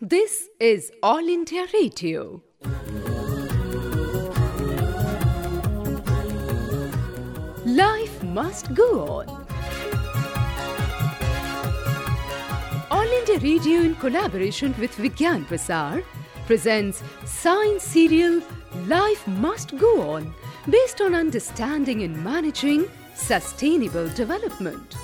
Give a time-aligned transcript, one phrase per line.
[0.00, 2.40] This is All India Radio.
[7.66, 9.26] Life must go on.
[12.92, 16.04] All India Radio, in collaboration with Vigyan Prasar,
[16.46, 18.40] presents science serial
[18.86, 20.32] Life Must Go On,
[20.70, 24.94] based on understanding and managing sustainable development.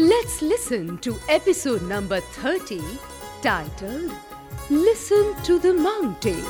[0.00, 2.80] Let's listen to episode number 30,
[3.40, 4.10] titled
[4.70, 6.46] Listen to the Mountains.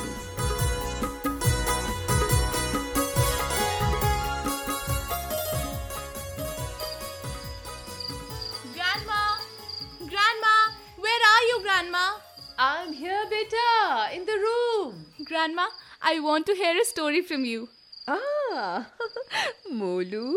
[8.73, 9.37] Grandma!
[9.99, 10.55] Grandma!
[10.97, 12.17] Where are you, Grandma?
[12.57, 15.05] I'm here, beta, in the room.
[15.25, 15.67] Grandma,
[16.01, 17.69] I want to hear a story from you.
[18.07, 18.89] Ah,
[19.71, 20.35] Molu,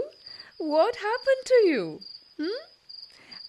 [0.58, 2.00] what happened to you?
[2.40, 2.75] Hmm?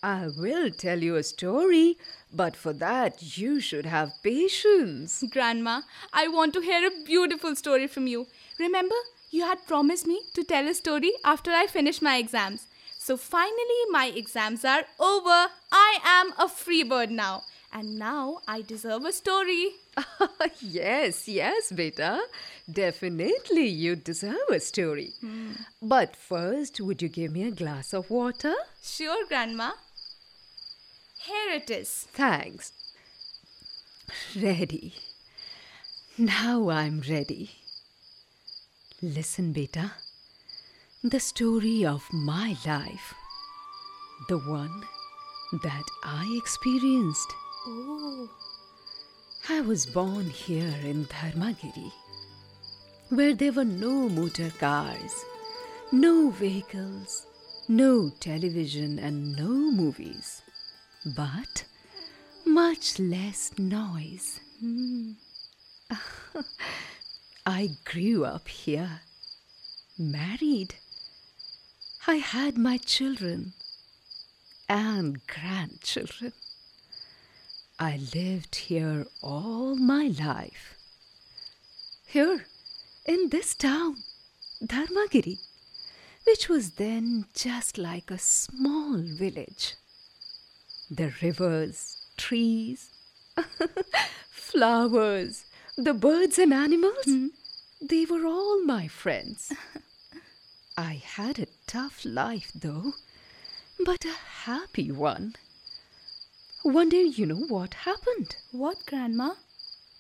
[0.04, 1.98] I will tell you a story,
[2.32, 5.24] but for that you should have patience.
[5.32, 5.82] Grandma,
[6.14, 8.28] I want to hear a beautiful story from you.
[8.60, 8.96] Remember,
[9.32, 12.68] you had promised me to tell a story after I finish my exams.
[12.98, 15.48] So finally, my exams are over.
[15.72, 17.44] I am a free bird now.
[17.74, 19.72] And now I deserve a story.
[20.62, 22.22] yes, yes, beta.
[22.72, 25.14] Definitely you deserve a story.
[25.20, 25.52] Hmm.
[25.82, 28.54] But first, would you give me a glass of water?
[28.82, 29.72] Sure, Grandma.
[31.28, 32.08] Here it is.
[32.14, 32.72] Thanks.
[34.34, 34.94] Ready.
[36.18, 37.52] Now I'm ready.
[39.02, 39.92] Listen, beta.
[41.04, 43.14] The story of my life.
[44.30, 44.84] The one
[45.64, 47.34] that I experienced.
[47.68, 48.30] Oh,
[49.50, 51.92] I was born here in Dharmagiri,
[53.10, 55.26] where there were no motor cars,
[55.92, 57.28] no vehicles,
[57.68, 60.42] no television, and no movies,
[61.16, 61.66] but
[62.46, 64.40] much less noise.
[64.60, 65.12] Hmm.
[67.46, 69.02] I grew up here,
[69.98, 70.76] married.
[72.08, 73.54] I had my children
[74.68, 76.34] and grandchildren.
[77.80, 80.76] I lived here all my life.
[82.06, 82.46] Here,
[83.06, 83.98] in this town,
[84.64, 85.38] Dharmagiri,
[86.26, 89.76] which was then just like a small village.
[90.90, 92.90] The rivers, trees,
[94.30, 95.46] flowers,
[95.78, 97.28] the birds and animals, hmm.
[97.82, 99.52] they were all my friends.
[100.78, 102.94] I had a tough life though,
[103.84, 104.16] but a
[104.46, 105.36] happy one.
[106.64, 108.36] One day, you know what happened?
[108.52, 109.34] what, Grandma?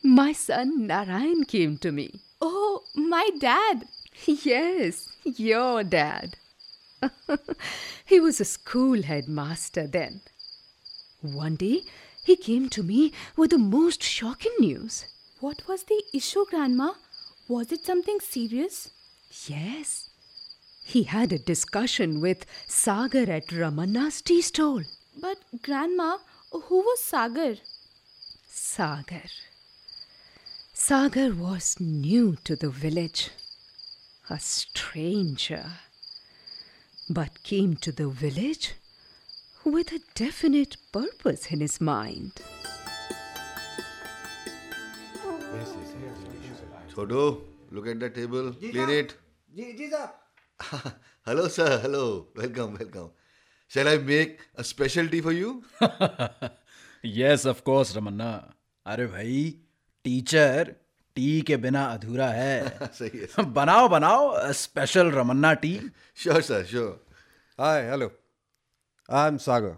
[0.03, 2.21] My son Narayan came to me.
[2.41, 3.87] Oh, my dad.
[4.25, 6.37] Yes, your dad.
[8.05, 10.21] he was a school headmaster then.
[11.21, 11.83] One day,
[12.23, 15.05] he came to me with the most shocking news.
[15.39, 16.93] What was the issue, Grandma?
[17.47, 18.91] Was it something serious?
[19.47, 20.09] Yes,
[20.83, 24.83] he had a discussion with Sagar at Ramanna's tea stall.
[25.19, 26.17] But, Grandma,
[26.51, 27.55] who was Sagar?
[28.47, 29.29] Sagar.
[30.73, 33.31] Sagar was new to the village,
[34.29, 35.65] a stranger,
[37.09, 38.73] but came to the village
[39.67, 42.31] with a definite purpose in his mind.
[46.93, 47.41] Chodo,
[47.71, 49.13] look at the table, clean it.
[49.55, 50.91] जी जी साहब
[51.27, 51.79] Hello, sir.
[51.83, 52.27] Hello.
[52.35, 53.09] Welcome, welcome.
[53.71, 55.51] Shall I make a special tea for you?
[57.05, 58.29] Yes of course Ramanna
[58.93, 59.35] अरे भाई
[60.05, 60.73] teacher
[61.15, 65.73] T के बिना अधूरा है सही है बनाओ बनाओ special Ramanna tea
[66.23, 66.93] Sure, sir, sure.
[67.59, 68.11] Hi hello
[69.09, 69.77] I'm Sagar.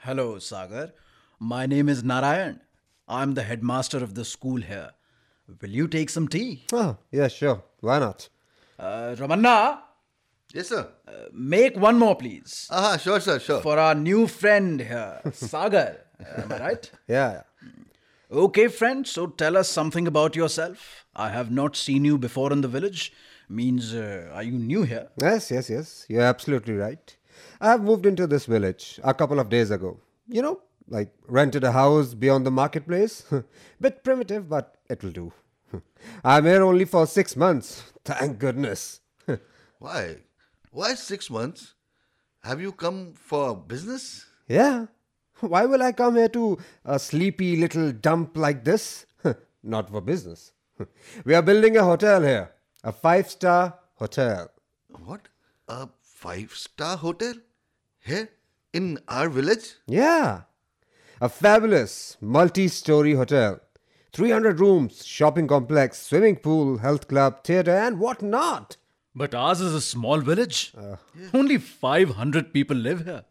[0.00, 0.92] Hello, Sagar.
[1.40, 2.60] My name is Narayan.
[3.08, 4.90] I'm the headmaster of the school here.
[5.62, 6.66] Will you take some tea?
[6.74, 7.62] Oh, yeah, sure.
[7.80, 8.28] Why not?
[8.78, 9.78] Uh, Ramanna?
[10.52, 10.88] Yes, sir.
[11.08, 12.68] Uh, make one more, please.
[12.70, 13.62] Ah, uh-huh, sure, sir, sure.
[13.62, 15.96] For our new friend here, Sagar.
[16.20, 16.90] Uh, am I right?
[17.08, 17.42] Yeah.
[18.30, 21.06] Okay, friend, so tell us something about yourself.
[21.14, 23.12] I have not seen you before in the village.
[23.48, 25.08] Means, uh, are you new here?
[25.22, 26.04] Yes, yes, yes.
[26.10, 27.16] You're absolutely right.
[27.60, 30.00] I've moved into this village a couple of days ago.
[30.28, 33.24] You know, like rented a house beyond the marketplace.
[33.80, 35.32] Bit primitive, but it'll do.
[36.24, 37.92] I'm here only for six months.
[38.04, 39.00] Thank goodness.
[39.78, 40.16] Why?
[40.70, 41.74] Why six months?
[42.42, 44.26] Have you come for business?
[44.48, 44.86] yeah.
[45.40, 46.56] Why will I come here to
[46.86, 49.04] a sleepy little dump like this?
[49.62, 50.52] Not for business.
[51.26, 54.50] We are building a hotel here, a five star hotel.
[55.04, 55.28] What?
[55.68, 57.34] A five star hotel?
[58.00, 58.30] Here?
[58.72, 59.74] In our village?
[59.86, 60.42] Yeah.
[61.20, 63.60] A fabulous multi story hotel
[64.12, 68.78] 300 rooms, shopping complex, swimming pool, health club, theatre, and what not.
[69.14, 70.72] But ours is a small village.
[70.76, 70.96] Uh.
[71.34, 73.24] Only 500 people live here.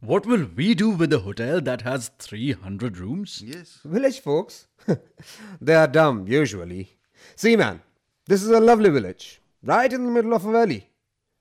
[0.00, 3.42] What will we do with a hotel that has 300 rooms?
[3.44, 3.80] Yes.
[3.84, 4.66] Village folks,
[5.60, 6.98] they are dumb usually.
[7.34, 7.82] See, man,
[8.26, 10.91] this is a lovely village, right in the middle of a valley.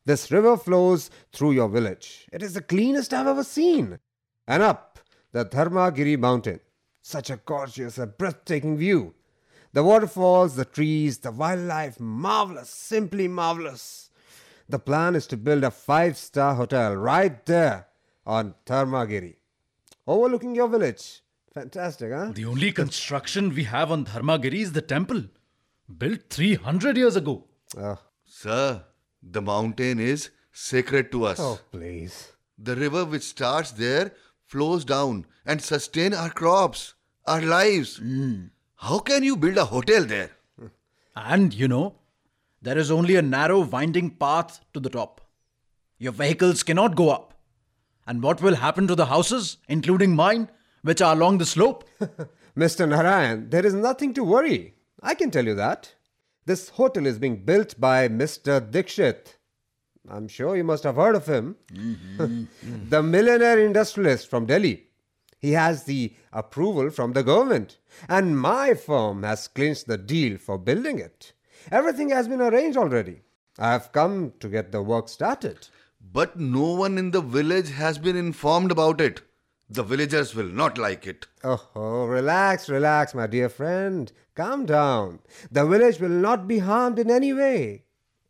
[0.06, 2.27] This river flows through your village.
[2.31, 4.00] It is the cleanest I've ever seen.
[4.48, 5.00] And up
[5.31, 6.59] the Dharmagiri mountain.
[7.01, 9.13] Such a gorgeous and breathtaking view.
[9.74, 14.09] The waterfalls, the trees, the wildlife, marvelous, simply marvelous.
[14.68, 17.88] The plan is to build a five star hotel right there
[18.25, 19.36] on Dharmagiri,
[20.06, 21.21] overlooking your village.
[21.54, 22.31] Fantastic, huh?
[22.33, 25.24] The only construction we have on Dharmagiri is the temple,
[25.97, 27.45] built 300 years ago.
[27.77, 28.83] Oh, Sir,
[29.21, 31.39] the mountain is sacred to us.
[31.39, 32.31] oh, please.
[32.57, 34.13] The river which starts there
[34.45, 36.94] flows down and sustain our crops,
[37.25, 37.97] our lives.
[37.97, 38.45] Hmm.
[38.75, 40.31] How can you build a hotel there?
[41.15, 41.95] And you know,
[42.62, 45.21] there is only a narrow winding path to the top.
[45.97, 47.33] Your vehicles cannot go up.
[48.07, 50.50] And what will happen to the houses, including mine,
[50.81, 51.83] which are along the slope?
[52.57, 52.88] Mr.
[52.88, 54.73] Narayan, there is nothing to worry.
[55.01, 55.94] I can tell you that.
[56.46, 58.60] This hotel is being built by Mr.
[58.60, 59.36] Dikshit.
[60.10, 61.56] I'm sure you must have heard of him.
[61.72, 62.46] Mm-hmm.
[62.90, 64.88] the millionaire industrialist from Delhi.
[65.38, 67.78] He has the approval from the government,
[68.08, 71.34] and my firm has clinched the deal for building it.
[71.72, 73.22] Everything has been arranged already.
[73.58, 75.68] I have come to get the work started.
[76.14, 79.22] But no one in the village has been informed about it.
[79.70, 81.28] The villagers will not like it.
[81.44, 84.12] Oh, oh, relax, relax, my dear friend.
[84.42, 85.20] Calm down.
[85.52, 87.84] The village will not be harmed in any way.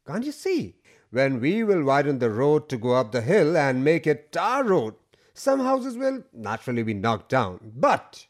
[0.05, 0.75] Can't you see?
[1.09, 4.65] When we will widen the road to go up the hill and make it tar
[4.65, 4.95] road,
[5.33, 8.25] some houses will naturally be knocked down, but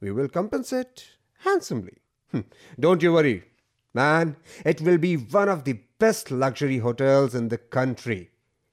[0.00, 1.98] we will compensate handsomely.
[2.30, 2.40] Hmm,
[2.78, 3.44] Don't you worry,
[3.92, 4.36] man.
[4.64, 8.30] It will be one of the best luxury hotels in the country.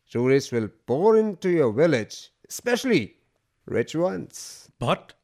[0.10, 3.18] Tourists will pour into your village, especially
[3.66, 4.70] rich ones.
[4.80, 5.16] But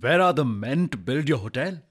[0.00, 1.82] where are the men to build your hotel?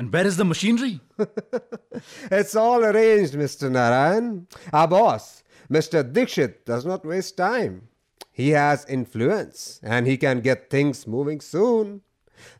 [0.00, 0.98] And where is the machinery?
[2.30, 3.70] It's all arranged, Mr.
[3.70, 4.46] Narayan.
[4.72, 6.02] Our boss, Mr.
[6.02, 7.88] Dikshit, does not waste time.
[8.32, 12.00] He has influence and he can get things moving soon.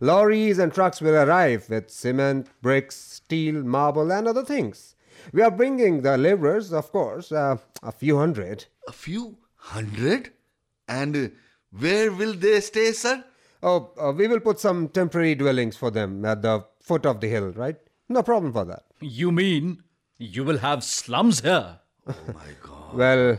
[0.00, 4.94] Lorries and trucks will arrive with cement, bricks, steel, marble, and other things.
[5.32, 8.66] We are bringing the laborers, of course, uh, a few hundred.
[8.86, 10.32] A few hundred?
[10.86, 11.28] And uh,
[11.70, 13.24] where will they stay, sir?
[13.62, 17.28] Oh, uh, we will put some temporary dwellings for them at the foot of the
[17.28, 17.76] hill, right?
[18.08, 18.84] No problem for that.
[19.00, 19.82] You mean
[20.18, 21.78] you will have slums here?
[22.06, 22.94] Oh my god.
[22.94, 23.38] well,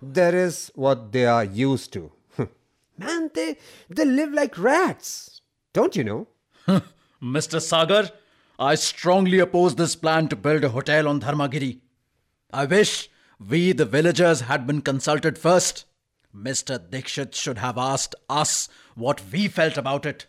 [0.00, 2.12] there is what they are used to.
[2.98, 3.56] Man, they
[3.88, 5.40] they live like rats.
[5.72, 6.28] Don't you know?
[7.22, 7.60] Mr.
[7.60, 8.10] Sagar,
[8.58, 11.80] I strongly oppose this plan to build a hotel on Dharmagiri.
[12.52, 15.84] I wish we, the villagers, had been consulted first.
[16.34, 16.78] Mr.
[16.78, 20.26] Dikshit should have asked us what we felt about it.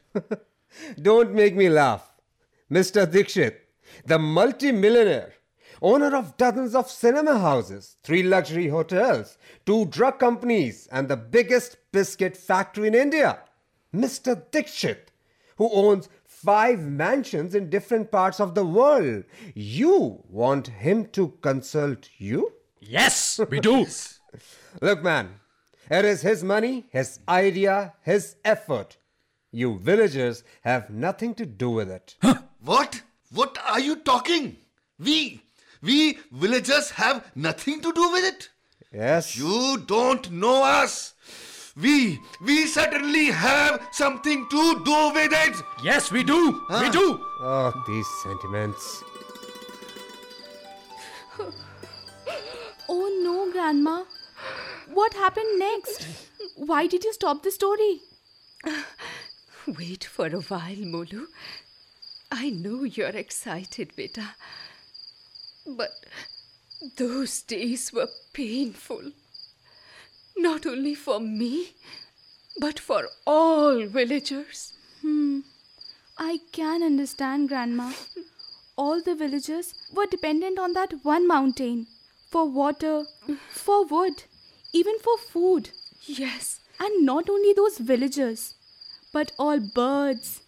[1.02, 2.14] Don't make me laugh.
[2.72, 3.06] Mr.
[3.06, 3.56] Dikshit,
[4.06, 5.34] the multi-millionaire,
[5.82, 11.78] owner of dozens of cinema houses, three luxury hotels, two drug companies, and the biggest
[11.92, 13.40] biscuit factory in India.
[13.94, 14.42] Mr.
[14.52, 15.10] Dikshit,
[15.58, 19.24] who owns five mansions in different parts of the world.
[19.56, 22.54] You want him to consult you?
[22.80, 23.88] Yes, we do.
[24.82, 25.40] Look, man,
[25.90, 28.98] it is his money, his idea, his effort.
[29.52, 32.16] You villagers have nothing to do with it.
[32.64, 33.02] What?
[33.32, 34.58] What are you talking?
[35.00, 35.42] We,
[35.82, 38.50] we villagers have nothing to do with it.
[38.92, 39.38] Yes.
[39.38, 41.14] You don't know us.
[41.76, 45.56] We, we certainly have something to do with it.
[45.84, 46.62] Yes, we do.
[46.82, 47.20] We do.
[47.42, 49.04] Oh, these sentiments.
[52.90, 54.06] Oh no, Grandma.
[54.92, 56.08] What happened next?
[56.56, 58.00] Why did you stop the story?
[59.68, 61.28] Wait for a while, Molu.
[62.32, 64.36] I know you're excited, beta.
[65.66, 65.92] But
[66.98, 69.12] those days were painful.
[70.38, 71.74] Not only for me,
[72.60, 74.74] but for all villagers.
[75.02, 75.40] Hmm.
[76.18, 77.94] I can understand, Grandma.
[78.76, 81.88] All the villagers were dependent on that one mountain
[82.30, 83.06] for water,
[83.50, 84.24] for wood,
[84.74, 85.70] even for food.
[86.06, 88.54] Yes, And not only those villagers,
[89.12, 90.42] but all birds,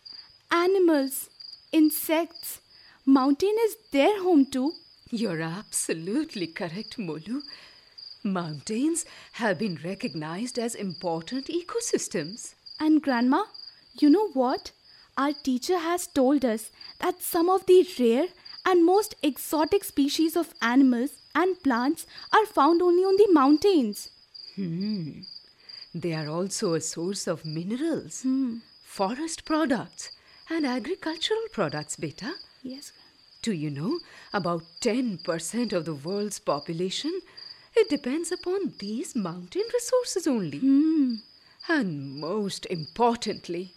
[0.52, 1.29] animals,
[1.72, 2.62] insects.
[3.06, 4.74] Mountain is their home too.
[5.12, 7.42] you're absolutely correct, Molu.
[8.24, 12.54] Mountains have been recognized as important ecosystems.
[12.80, 13.46] And Grandma,
[14.00, 14.72] you know what?
[15.18, 18.28] our teacher has told us that some of the rare
[18.66, 24.10] and most exotic species of animals and plants are found only on the mountains.
[24.56, 25.22] Hmm.
[25.94, 28.26] They are also a source of minerals,
[28.84, 30.12] forest products,
[30.50, 32.34] and agricultural products, beta.
[32.64, 32.92] Yes.
[33.42, 34.00] Do you know
[34.34, 37.22] about 10% of the world's population?
[37.76, 40.60] It depends upon these mountain resources only.
[40.60, 41.16] Hmm.
[41.68, 43.74] And most importantly,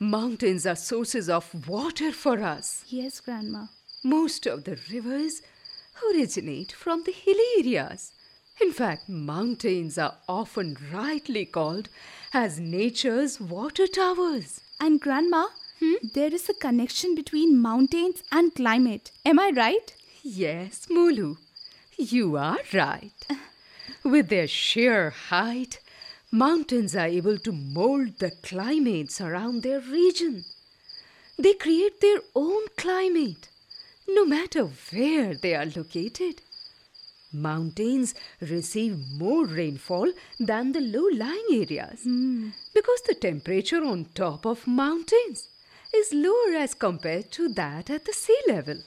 [0.00, 2.84] mountains are sources of water for us.
[2.88, 3.66] Yes, Grandma.
[4.02, 5.42] Most of the rivers
[6.10, 8.12] originate from the hilly areas.
[8.60, 11.88] In fact, mountains are often rightly called
[12.32, 14.60] as nature's water towers.
[14.80, 15.94] And Grandma, Hmm?
[16.14, 19.10] there is a connection between mountains and climate.
[19.24, 19.94] Am I right?
[20.22, 21.36] Yes, Molu,
[21.96, 23.12] you are right.
[23.28, 23.34] Uh.
[24.02, 25.80] With their sheer height,
[26.30, 30.44] mountains are able to mold the climates around their region.
[31.38, 33.48] They create their own climate,
[34.08, 36.40] no matter where they are located.
[37.32, 42.50] Mountains receive more rainfall than the low lying areas hmm.
[42.72, 45.48] because the temperature on top of mountains
[45.94, 48.78] is lower as compared to that at the sea level.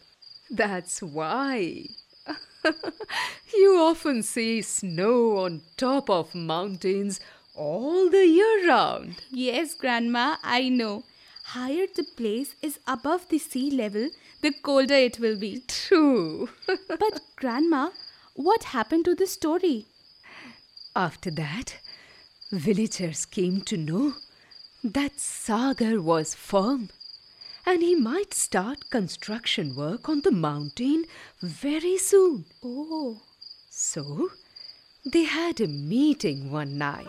[0.50, 1.88] That's why
[3.54, 7.20] you often see snow on top of mountains
[7.56, 9.22] all the year round.
[9.32, 11.04] Yes, Grandma, I know.
[11.44, 14.10] Higher the place is above the sea level,
[14.42, 15.64] the colder it will be.
[15.68, 16.50] True.
[16.88, 17.90] But, Grandma,
[18.36, 19.86] what happened to the story?
[20.96, 21.80] After that,
[22.52, 24.14] villagers came to know
[24.84, 26.90] that Sagar was firm
[27.66, 31.06] and he might start construction work on the mountain
[31.42, 32.46] very soon.
[32.64, 33.22] Oh,
[33.70, 34.30] So,
[35.06, 37.06] they had a meeting one night.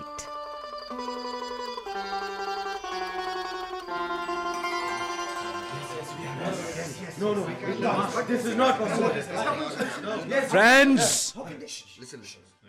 [10.48, 11.34] Friends!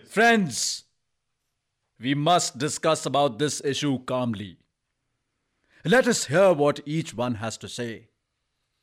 [0.07, 0.83] Friends!
[1.99, 4.60] We must discuss about this issue calmly.
[5.83, 8.07] Let us hear what each one has to say.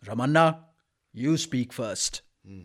[0.05, 0.59] Ramanna,
[1.13, 2.23] you speak first.
[2.47, 2.63] Hmm.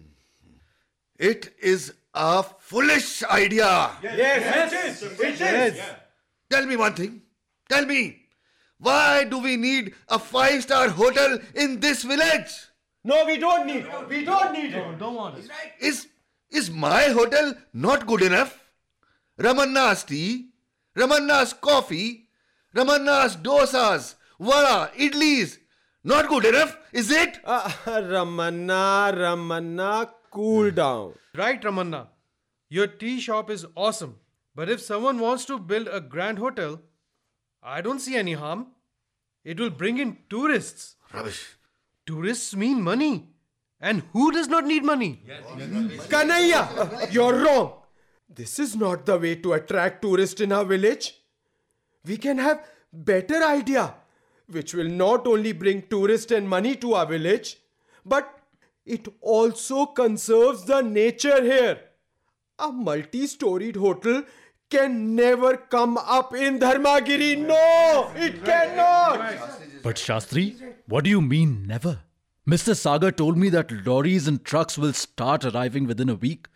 [1.18, 3.92] It is a foolish idea.
[4.02, 5.20] Yes, it is.
[5.20, 5.82] It is
[6.50, 7.22] Tell me one thing.
[7.70, 8.20] Tell me.
[8.80, 12.50] Why do we need a five star hotel in this village?
[13.04, 13.86] No, we don't need.
[13.86, 14.10] it.
[14.10, 15.00] We don't need it.
[15.00, 15.50] Don't want it.
[15.80, 16.08] Is
[16.50, 18.60] is my hotel not good enough?
[19.40, 20.50] Ramanna's tea,
[20.96, 22.28] Ramanna's coffee,
[22.76, 25.58] Ramanna's dosas, vada, idlis.
[26.04, 27.40] Not good enough, is it?
[27.46, 31.14] Uh, Ramanna, Ramanna, cool down.
[31.36, 32.08] Right, Ramanna.
[32.70, 34.16] Your tea shop is awesome.
[34.56, 36.82] But if someone wants to build a grand hotel,
[37.62, 38.68] I don't see any harm.
[39.44, 40.96] It will bring in tourists.
[41.14, 41.56] Rubbish.
[42.06, 43.30] Tourists mean money.
[43.80, 45.22] And who does not need money?
[46.10, 47.74] Kanaya, you're wrong.
[48.30, 51.16] This is not the way to attract tourists in our village.
[52.06, 53.94] We can have better idea,
[54.48, 57.58] which will not only bring tourists and money to our village,
[58.06, 58.40] but
[58.86, 61.80] it also conserves the nature here.
[62.60, 64.24] A multi-storied hotel
[64.70, 67.38] can never come up in Dharmagiri.
[67.38, 69.36] No, it cannot.
[69.82, 72.00] But Shastri, what do you mean never?
[72.48, 72.76] Mr.
[72.76, 76.48] Sagar told me that lorries and trucks will start arriving within a week.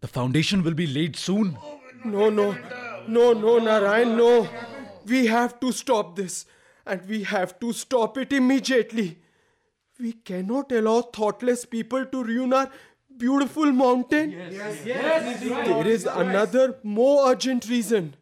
[0.00, 1.58] The foundation will be laid soon.
[2.04, 2.56] No, no,
[3.08, 4.48] no, no, Narayan, no.
[5.06, 6.46] We have to stop this
[6.86, 9.18] and we have to stop it immediately.
[10.00, 12.70] We cannot allow thoughtless people to ruin our
[13.16, 14.30] beautiful mountain.
[14.32, 14.82] Yes.
[14.84, 15.42] Yes.
[15.44, 15.66] Yes.
[15.68, 18.14] There is another more urgent reason.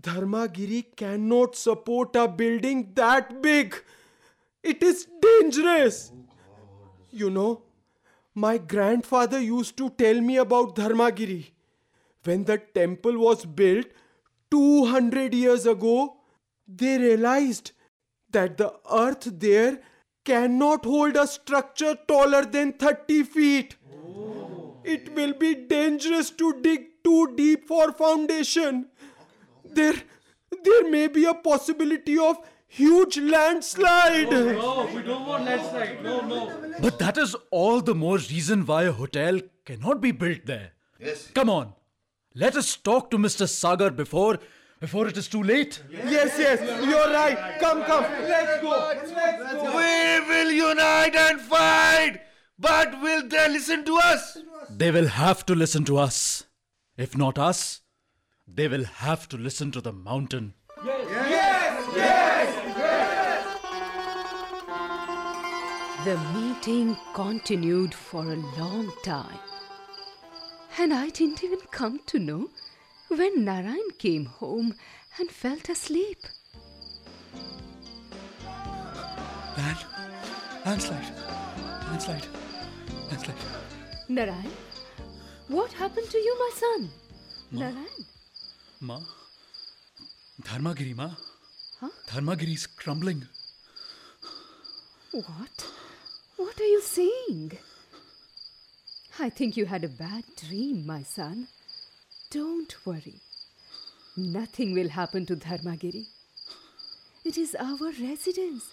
[0.00, 3.74] Dharmagiri cannot support a building that big.
[4.62, 6.12] It is dangerous.
[7.10, 7.62] You know,
[8.34, 11.50] my grandfather used to tell me about Dharmagiri.
[12.24, 13.86] When the temple was built
[14.50, 16.16] 200 years ago,
[16.66, 17.70] they realized
[18.30, 19.80] that the earth there
[20.24, 23.76] cannot hold a structure taller than 30 feet.
[24.84, 28.86] It will be dangerous to dig too deep for foundation.
[29.64, 29.94] There,
[30.64, 34.30] there may be a possibility of huge landslide.
[34.30, 36.02] No, we don't want landslide.
[36.02, 36.52] No, no.
[36.80, 40.72] But that is all the more reason why a hotel cannot be built there.
[41.00, 41.30] Yes.
[41.34, 41.72] Come on.
[42.34, 43.48] Let us talk to Mr.
[43.48, 44.38] Sagar before
[44.80, 45.82] before it is too late.
[45.90, 47.58] Yes, yes, you're right.
[47.60, 48.02] Come, come.
[48.02, 48.70] Let's go.
[48.70, 49.76] Let's go.
[49.76, 52.20] We will unite and fight.
[52.58, 54.38] But will they listen to us?
[54.70, 56.44] They will have to listen to us.
[56.96, 57.82] If not us,
[58.48, 60.54] they will have to listen to the mountain.
[60.84, 62.76] Yes, yes, yes.
[62.76, 63.46] yes.
[66.04, 69.38] The meeting continued for a long time.
[70.78, 72.48] And I didn't even come to know
[73.08, 74.74] when Narayan came home
[75.18, 76.18] and felt asleep.
[79.56, 79.78] Land,
[80.64, 81.12] landslide,
[81.88, 82.26] landslide,
[83.08, 83.36] landslide.
[84.08, 84.50] Narayan,
[85.48, 86.90] what happened to you, my son?
[87.52, 88.04] Narayan,
[88.80, 89.00] Ma,
[90.42, 91.10] Dharmagiri, Ma.
[91.80, 91.88] Huh?
[92.08, 93.22] Dharmagiri is crumbling.
[95.12, 95.66] what?
[96.36, 97.52] What are you saying?
[99.18, 101.48] I think you had a bad dream, my son.
[102.30, 103.20] Don't worry.
[104.16, 106.06] Nothing will happen to Dharmagiri.
[107.24, 108.64] It is our residence.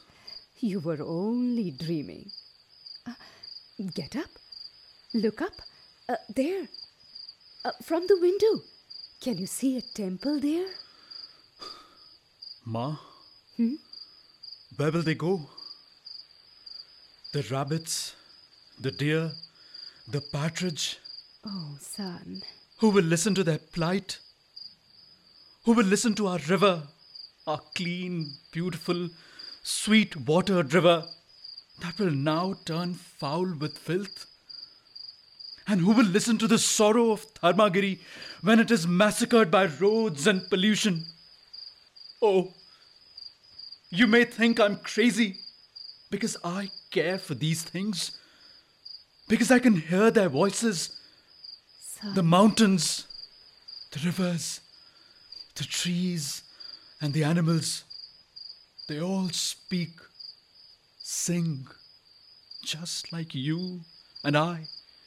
[0.60, 2.32] You were only dreaming.
[3.06, 3.14] Uh,
[3.94, 4.30] get up.
[5.14, 5.54] Look up.
[6.08, 6.68] Uh, there.
[7.66, 8.62] Uh, from the window.
[9.22, 10.68] Can you see a temple there?
[12.66, 12.96] Ma,
[13.58, 13.76] Hmm?
[14.78, 15.50] where will they go?
[17.34, 18.16] The rabbits,
[18.80, 19.32] the deer,
[20.08, 21.00] the partridge,
[21.46, 22.42] Oh, son.
[22.84, 24.20] Who will listen to their plight?
[25.64, 26.84] Who will listen to our river,
[27.48, 29.08] our clean, beautiful,
[29.64, 31.06] sweet watered river
[31.82, 34.26] that will now turn foul with filth?
[35.66, 38.00] And who will listen to the sorrow of Dharmagiri
[38.42, 41.06] when it is massacred by roads and pollution?
[42.22, 42.52] Oh,
[43.92, 45.38] you may think I'm crazy
[46.12, 48.20] because I care for these things,
[49.30, 51.00] because I can hear their voices
[52.12, 53.08] The mountains,
[53.92, 54.60] the rivers,
[55.56, 56.44] the trees,
[57.00, 57.86] and the animals.
[58.90, 59.92] They all speak,
[61.02, 61.66] sing,
[62.66, 63.82] just like you
[64.24, 64.66] and I.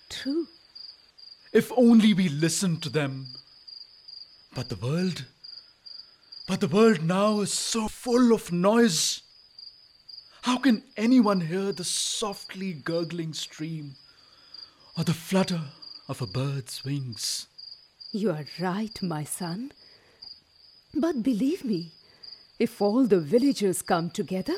[0.09, 0.47] True.
[1.53, 3.27] If only we listened to them.
[4.55, 5.27] But the world,
[6.49, 9.21] but the world now is so full of noise.
[10.43, 13.97] How can anyone hear the softly gurgling stream
[14.97, 15.61] or the flutter
[16.09, 17.47] of a bird's wings?
[18.13, 19.73] You are right, my son.
[20.95, 21.93] But believe me,
[22.59, 24.55] if all the villagers come together,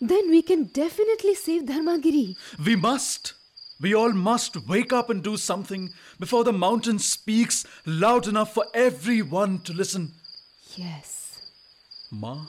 [0.00, 2.36] then we can definitely save Dharmagiri.
[2.64, 3.34] We must.
[3.80, 8.66] We all must wake up and do something before the mountain speaks loud enough for
[8.74, 10.12] everyone to listen.
[10.76, 11.40] Yes.
[12.10, 12.46] Ma,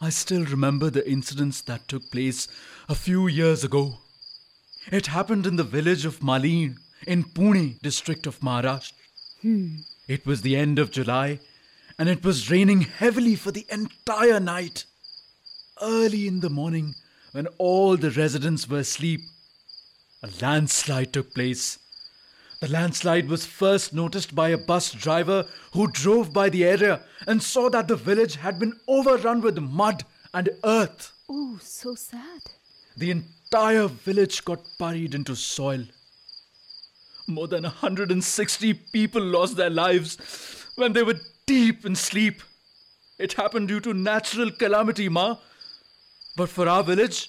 [0.00, 2.46] I still remember the incidents that took place
[2.88, 3.98] a few years ago.
[4.92, 8.92] It happened in the village of Malin in Pune district of Maharashtra.
[9.42, 9.76] Hmm.
[10.08, 11.40] It was the end of July
[11.98, 14.84] and it was raining heavily for the entire night.
[15.82, 16.94] Early in the morning,
[17.32, 19.20] when all the residents were asleep,
[20.22, 21.78] a landslide took place.
[22.60, 27.42] The landslide was first noticed by a bus driver who drove by the area and
[27.42, 31.12] saw that the village had been overrun with mud and earth.
[31.28, 32.42] Oh, so sad.
[32.96, 35.84] The entire village got buried into soil.
[37.28, 40.16] More than 160 people lost their lives
[40.76, 42.42] when they were deep in sleep.
[43.18, 45.36] It happened due to natural calamity, Ma.
[46.38, 47.28] But for our village,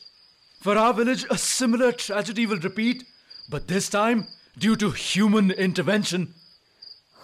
[0.62, 3.04] for our village, a similar tragedy will repeat,
[3.50, 6.34] but this time due to human intervention.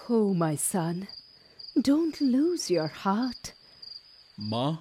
[0.10, 1.08] Oh, my son,
[1.82, 3.54] don't lose your heart.
[4.38, 4.80] Ma,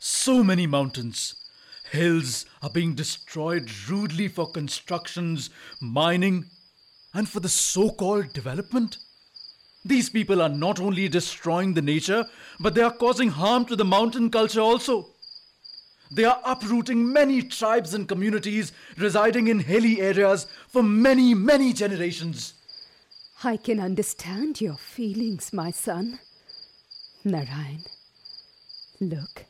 [0.00, 1.36] so many mountains,
[1.92, 6.46] hills are being destroyed rudely for constructions, mining,
[7.14, 8.98] and for the so called development.
[9.84, 12.26] These people are not only destroying the nature,
[12.58, 15.06] but they are causing harm to the mountain culture also.
[16.10, 22.54] They are uprooting many tribes and communities residing in hilly areas for many, many generations.
[23.42, 26.18] I can understand your feelings, my son.
[27.24, 27.84] Narayan,
[29.00, 29.44] look,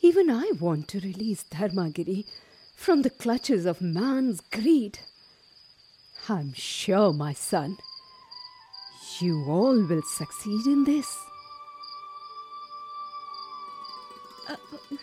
[0.00, 2.26] even I want to release Dharmagiri
[2.74, 4.98] from the clutches of man's greed.
[6.28, 7.78] I'm sure, my son,
[9.18, 11.18] you all will succeed in this.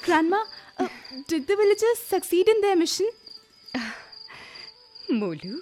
[0.04, 0.44] Grandma,
[0.78, 0.88] uh,
[1.28, 3.10] did the villagers succeed in their mission?
[5.12, 5.58] Molu,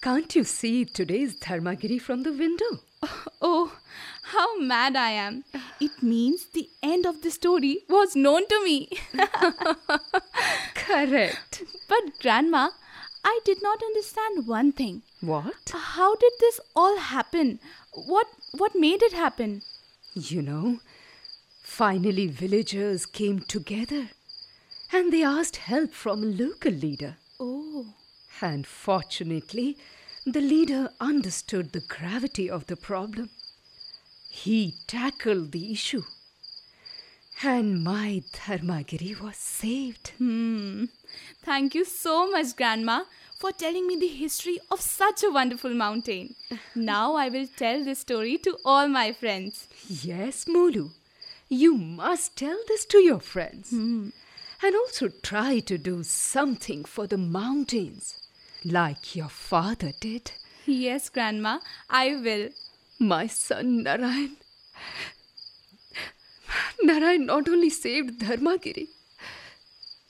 [0.00, 2.78] can't you see today's Dharmagiri from the window?
[3.40, 3.78] Oh,
[4.22, 5.44] how mad I am.
[5.80, 8.88] It means the end of the story was known to me.
[10.74, 11.62] Correct.
[11.88, 12.70] But, Grandma,
[13.24, 15.02] I did not understand one thing.
[15.20, 15.72] What?
[15.72, 17.58] How did this all happen?
[17.92, 19.62] What what made it happen?
[20.14, 20.80] You know,
[21.62, 24.08] finally villagers came together
[24.92, 27.16] and they asked help from a local leader.
[27.38, 27.94] Oh.
[28.40, 29.76] And fortunately,
[30.24, 33.30] the leader understood the gravity of the problem.
[34.30, 36.02] He tackled the issue.
[37.42, 40.10] And my Dharmagiri was saved.
[40.18, 40.86] Hmm.
[41.44, 43.04] Thank you so much, Grandma,
[43.38, 46.34] for telling me the history of such a wonderful mountain.
[46.74, 49.68] Now I will tell this story to all my friends.
[49.88, 50.90] Yes, Molu.
[51.48, 53.72] You must tell this to your friends.
[53.72, 58.20] And also try to do something for the mountains,
[58.64, 60.32] like your father did.
[60.66, 62.48] Yes, Grandma, I will.
[62.98, 64.36] My son Narayan.
[66.82, 68.88] Narayan not only saved Dharmagiri,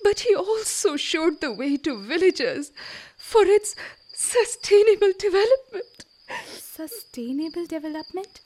[0.02, 2.72] but he also showed the way to villagers
[3.16, 3.74] for its
[4.14, 6.04] sustainable development.
[6.46, 8.40] Sustainable development?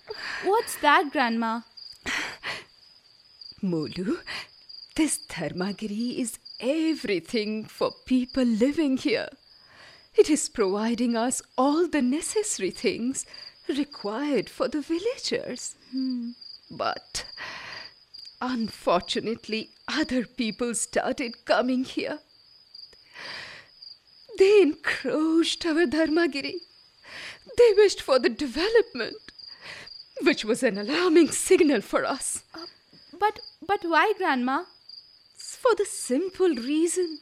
[0.44, 1.60] What's that, Grandma?
[3.62, 4.18] Molu,
[4.96, 9.28] this Dharmagiri is everything for people living here.
[10.14, 13.24] It is providing us all the necessary things
[13.68, 15.76] required for the villagers.
[15.90, 16.30] Hmm.
[16.70, 17.24] But
[18.42, 22.18] unfortunately, other people started coming here.
[24.36, 26.56] They encroached our Dharmagiri.
[27.56, 29.32] They wished for the development,
[30.22, 32.42] which was an alarming signal for us.
[32.54, 32.66] Uh,
[33.18, 34.64] but but why, Grandma?
[35.36, 37.18] For the simple reason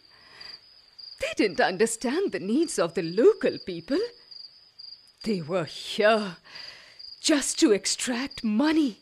[1.20, 3.98] they didn't understand the needs of the local people.
[5.24, 6.37] They were here
[7.20, 9.00] just to extract money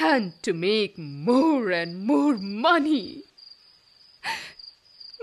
[0.00, 3.22] and to make more and more money.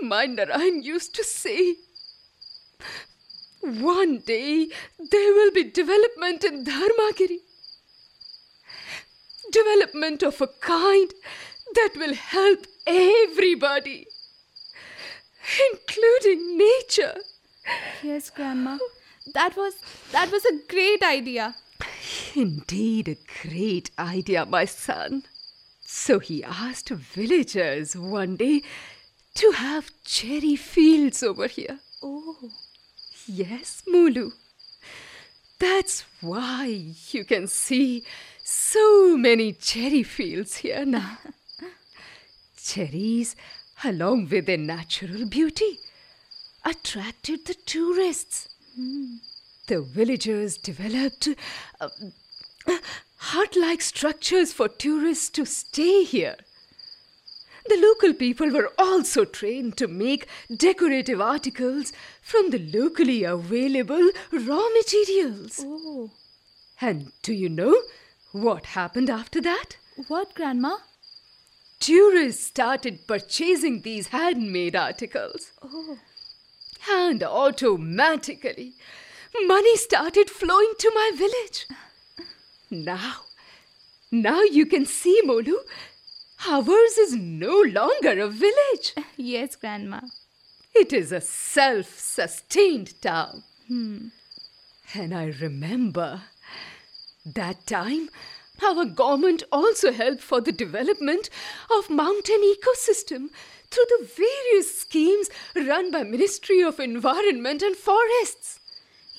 [0.00, 1.76] My Narayan used to say,
[3.62, 4.68] one day
[5.10, 7.38] there will be development in Dharmagiri.
[9.52, 11.12] Development of a kind
[11.74, 14.06] that will help everybody,
[15.72, 17.16] including nature.
[18.02, 18.78] Yes, Grandma.
[19.34, 19.74] That was
[20.12, 21.56] that was a great idea.
[22.34, 25.24] Indeed, a great idea, my son.
[25.82, 28.62] So he asked villagers one day
[29.34, 31.80] to have cherry fields over here.
[32.02, 32.50] Oh.
[33.26, 34.32] Yes, Molu.
[35.58, 38.04] That's why you can see
[38.42, 41.18] so many cherry fields here now.
[42.62, 43.36] Cherries,
[43.84, 45.78] along with their natural beauty,
[46.64, 48.48] attracted the tourists.
[48.74, 49.16] Hmm.
[49.70, 51.28] The villagers developed
[51.80, 51.90] uh,
[53.18, 56.34] hut like structures for tourists to stay here.
[57.68, 64.68] The local people were also trained to make decorative articles from the locally available raw
[64.70, 65.60] materials.
[65.64, 66.10] Oh.
[66.80, 67.80] And do you know
[68.32, 69.76] what happened after that?
[70.08, 70.78] What, Grandma?
[71.78, 75.52] Tourists started purchasing these handmade articles.
[75.62, 75.98] Oh.
[76.90, 78.72] And automatically,
[79.46, 81.66] money started flowing to my village.
[82.70, 83.16] Now,
[84.12, 85.56] now you can see, Molu,
[86.48, 88.94] ours is no longer a village.
[89.16, 90.00] Yes, Grandma.
[90.74, 93.42] It is a self sustained town.
[93.66, 94.08] Hmm.
[94.94, 96.22] And I remember
[97.26, 98.10] that time
[98.62, 101.30] our government also helped for the development
[101.76, 103.30] of mountain ecosystem
[103.70, 108.59] through the various schemes run by Ministry of Environment and Forests.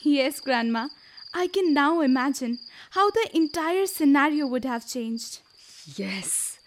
[0.04, 0.90] Yes, Grandma.
[1.34, 2.60] I can now imagine
[2.92, 5.40] how the entire scenario would have changed.
[5.96, 6.60] Yes,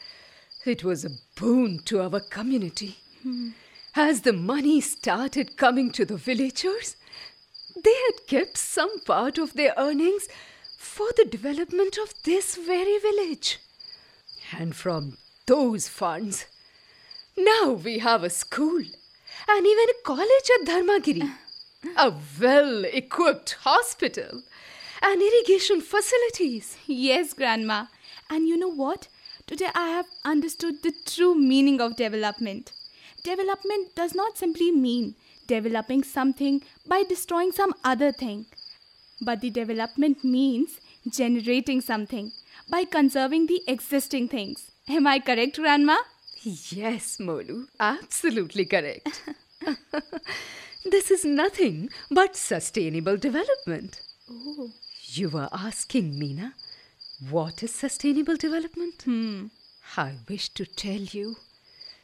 [0.64, 2.96] it was a boon to our community.
[3.94, 6.96] As the money started coming to the villagers,
[7.82, 10.28] they had kept some part of their earnings
[10.78, 13.58] for the development of this very village.
[14.56, 16.46] And from those funds,
[17.36, 18.82] now we have a school
[19.48, 21.30] and even a college at Dharmagiri,
[21.96, 24.42] a well equipped hospital,
[25.02, 26.76] and irrigation facilities.
[26.86, 27.86] Yes, Grandma.
[28.30, 29.08] And you know what?
[29.46, 32.72] Today I have understood the true meaning of development.
[33.22, 35.14] Development does not simply mean
[35.46, 38.46] developing something by destroying some other thing,
[39.20, 42.32] but the development means generating something
[42.70, 44.70] by conserving the existing things.
[44.88, 45.96] Am I correct, Grandma?
[46.42, 49.22] Yes, Molu, absolutely correct.
[50.84, 54.00] this is nothing but sustainable development.
[54.30, 54.70] Oh.
[55.06, 56.52] You were asking Meena,
[57.30, 59.02] what is sustainable development?
[59.02, 59.46] Hmm.
[59.96, 61.36] I wish to tell you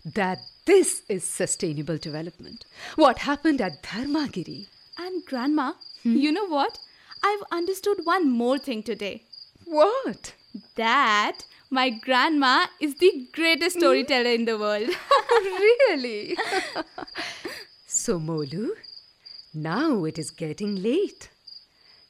[0.05, 2.65] that this is sustainable development.
[2.97, 4.67] What happened at Dharmagiri?
[4.99, 5.73] And Grandma,
[6.05, 6.79] you know what?
[7.23, 9.25] I've understood one more thing today.
[9.65, 10.35] What?
[10.77, 14.91] That my grandma is the greatest storyteller in the world.
[15.31, 16.37] really?
[18.01, 18.71] so, Molu,
[19.53, 21.29] now it is getting late.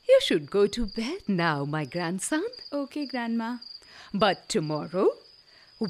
[0.09, 2.45] You should go to bed now, my grandson.
[2.73, 3.57] okay, Grandma.
[4.15, 5.09] But tomorrow,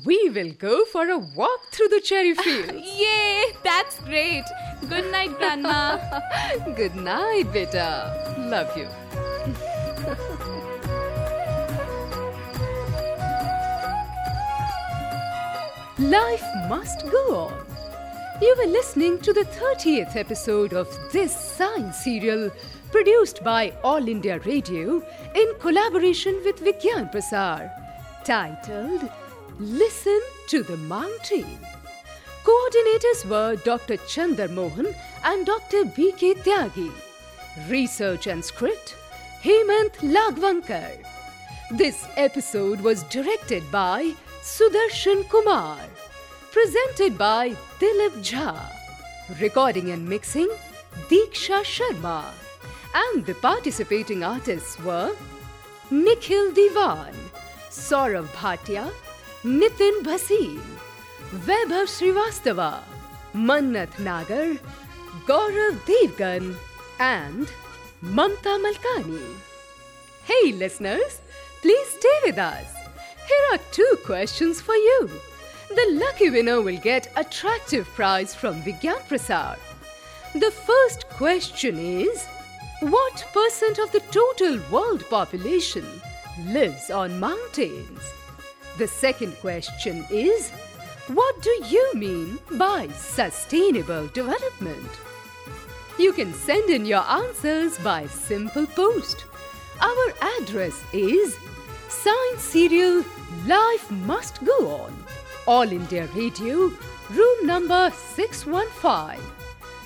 [0.07, 2.73] we will go for a walk through the cherry field.
[2.73, 3.53] Yay!
[3.63, 4.45] That's great.
[4.89, 5.99] Good night, Grandma.
[6.77, 8.37] Good night, beta.
[8.39, 8.89] Love you.
[16.17, 17.70] Life must go on.
[18.41, 22.51] You were listening to the 30th episode of this science serial
[22.91, 25.03] produced by All India Radio
[25.35, 27.71] in collaboration with Vigyan Prasar,
[28.25, 29.07] titled
[29.59, 31.59] Listen to the Mountain.
[32.43, 33.99] Coordinators were Dr.
[34.09, 35.85] Chandar Mohan and Dr.
[35.85, 36.33] B.K.
[36.37, 36.91] Tyagi.
[37.69, 38.97] Research and script
[39.43, 41.05] Hemant Lagvankar.
[41.73, 45.77] This episode was directed by Sudarshan Kumar.
[46.53, 48.59] Presented by Dilip Jha.
[49.41, 50.49] Recording and mixing
[51.09, 52.25] Diksha Sharma.
[52.93, 55.15] And the participating artists were
[55.93, 57.15] Nikhil Diwan,
[57.71, 58.91] Saurav Bhatia,
[59.45, 60.61] Nitin Bhasin,
[61.47, 62.81] Vaibhav Srivastava,
[63.33, 64.59] Mannat Nagar,
[65.27, 66.57] Gaurav Devgan,
[66.99, 67.47] and
[68.03, 69.23] Mamta Malkani.
[70.25, 71.21] Hey listeners,
[71.63, 72.75] please stay with us.
[73.29, 75.09] Here are two questions for you.
[75.71, 79.57] The lucky winner will get attractive prize from Vigyan Prasar.
[80.35, 82.27] The first question is
[82.81, 85.85] What percent of the total world population
[86.47, 88.01] lives on mountains?
[88.79, 90.51] The second question is
[91.07, 94.91] What do you mean by sustainable development?
[96.01, 99.25] You can send in your answers by simple post.
[99.81, 100.07] Our
[100.41, 101.37] address is
[101.89, 103.05] Science Serial
[103.47, 105.10] Life Must Go On.
[105.51, 106.71] All India Radio,
[107.11, 109.21] room number 615.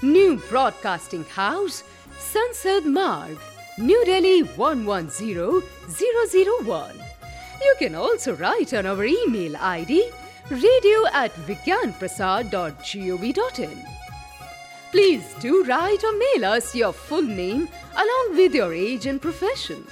[0.02, 1.84] New Broadcasting House,
[2.18, 3.38] Sansad Marg,
[3.78, 7.00] New Delhi 110001.
[7.62, 10.10] You can also write on our email ID
[10.50, 13.84] radio at vigyanprasar.gov.in.
[14.90, 19.86] Please do write or mail us your full name along with your age and profession.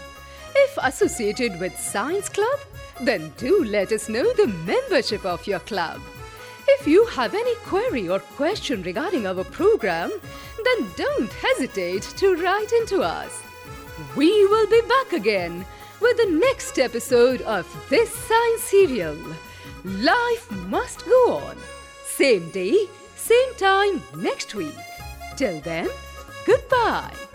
[0.55, 2.61] If associated with Science Club,
[3.03, 6.01] then do let us know the membership of your club.
[6.69, 10.11] If you have any query or question regarding our program,
[10.65, 13.43] then don't hesitate to write into us.
[14.17, 15.67] We will be back again
[16.01, 19.17] with the next episode of this science serial.
[19.85, 21.57] Life must go on.
[22.05, 22.87] Same day,
[23.17, 24.77] same time next week.
[25.37, 25.89] Till then,
[26.47, 27.32] goodbye.